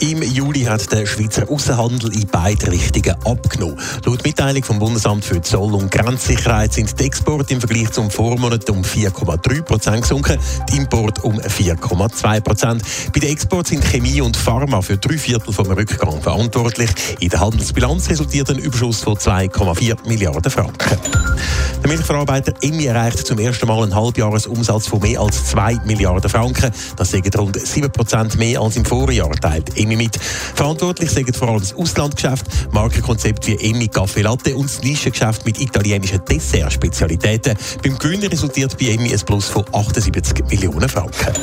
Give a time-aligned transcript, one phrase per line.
[0.00, 3.78] Im Juli hat der Schweizer Außenhandel in beide Richtungen abgenommen.
[4.04, 8.68] Laut Mitteilung vom Bundesamt für Zoll- und Grenzsicherheit sind die Exporte im Vergleich zum Vormonat
[8.68, 10.38] um 4,3 Prozent gesunken,
[10.70, 12.82] die Import um 4,2 Prozent.
[13.14, 16.90] Bei den Exporten sind Chemie und Pharma für drei Viertel vom Rückgang verantwortlich.
[17.20, 20.98] In der Handelsbilanz resultiert ein Überschuss von 2,4 Milliarden Franken.
[21.86, 26.72] Der Milchverarbeiter Emmi erreicht zum ersten Mal einen Halbjahresumsatz von mehr als 2 Milliarden Franken.
[26.96, 30.16] Das sind rund 7 Prozent mehr als im Vorjahr, teilt Emmi mit.
[30.16, 35.60] Verantwortlich sind vor allem das Auslandgeschäft, Markenkonzept wie Emmi Café Latte und das Nischengeschäft mit
[35.60, 37.56] italienischen Dessert-Spezialitäten.
[37.84, 41.34] Beim Gewinn resultiert bei Emmi ein Plus von 78 Millionen Franken.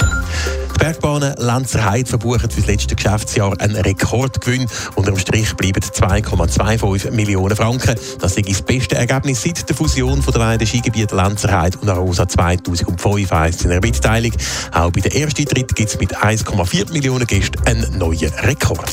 [0.73, 4.67] Die Bergbahnen Lenzer Heide verbuchen für das letzte Geschäftsjahr einen Rekordgewinn.
[4.95, 7.95] Unterm Strich bleiben 2,25 Millionen Franken.
[8.19, 12.27] Das ist das beste Ergebnis seit der Fusion der beiden Skigebiete Lenzer Heide und Arosa
[12.27, 14.31] 2005 heisst in der Mitteilung.
[14.71, 18.91] Auch bei der ersten Tritt gibt es mit 1,4 Millionen Gästen einen neuen Rekord.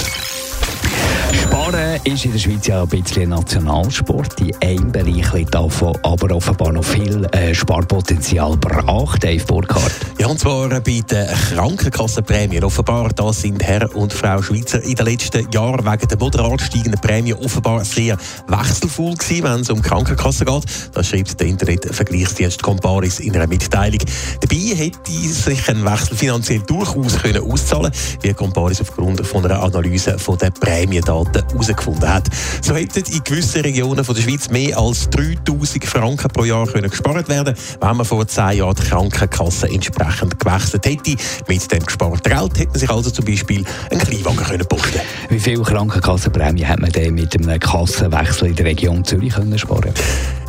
[1.51, 4.41] Sparen ist in der Schweiz ja ein bisschen Nationalsport.
[4.41, 9.93] In einem Bereich liegt davon aber offenbar noch viel äh, Sparpotenzial brach, Dave Burkhardt.
[10.21, 12.63] Ja, und zwar bei den Krankenkassenprämien.
[12.63, 17.01] Offenbar da sind Herr und Frau Schweizer in den letzten Jahren wegen der moderat steigenden
[17.01, 20.65] Prämie offenbar sehr wechselvoll gewesen, wenn es um Krankenkassen geht.
[20.95, 24.01] Das schreibt der Internetvergleichsdienst Comparis in einer Mitteilung.
[24.41, 27.91] Dabei hätte sich ein Wechsel finanziell durchaus können auszahlen
[28.23, 32.29] wie Comparis aufgrund von einer Analyse von der Prämiendaten herausgefunden hat.
[32.63, 36.91] So hätten in gewissen Regionen von der Schweiz mehr als 3000 Franken pro Jahr können
[36.91, 41.17] gespart werden, wenn man vor zehn Jahren die Krankenkasse entsprechend gewechselt hätte.
[41.49, 45.63] Mit dem gesparten Geld hätte sich also zum Beispiel einen Kleinwagen können posten Wie viel
[45.63, 49.93] Krankenkassenprämie hat man denn mit einem Kassenwechsel in der Region Zürich können sparen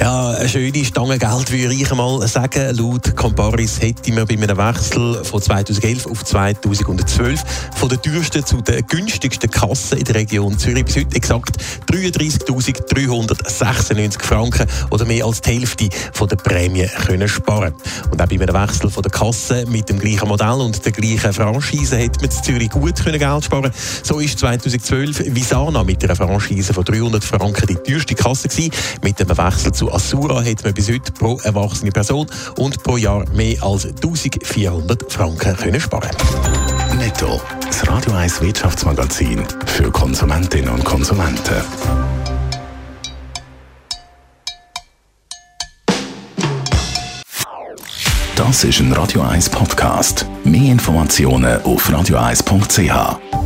[0.02, 2.76] Ja, eine schöne Stange Geld würde ich einmal sagen.
[2.76, 7.44] Laut Comparis hätte man bei einem Wechsel von 2011 auf 2012
[7.76, 11.56] von der teuersten zu der günstigsten Kasse in der Region Zürich bis heute exakt
[11.92, 17.76] 33.396 Franken oder mehr als die Hälfte von der Prämie können sparen.
[18.10, 21.32] Und auch bei einem Wechsel von der Kasse mit dem gleichen Modell und der gleichen
[21.32, 23.72] Franchise hätte man in Zürich gut können Geld sparen.
[24.02, 28.72] So ist 2012 Visana mit einer Franchise von 300 Franken die teuerste Kasse gewesen.
[29.04, 33.30] Mit dem Wechsel zu Assura hätte man bis heute pro erwachsene Person und pro Jahr
[33.32, 36.12] mehr als 1400 Franken können sparen.
[36.98, 37.42] Netto.
[37.66, 41.64] Das Radio 1 Wirtschaftsmagazin für Konsumentinnen und Konsumenten.
[48.36, 50.26] Das ist ein Radio 1 Podcast.
[50.44, 53.41] Mehr Informationen auf radio1.ch.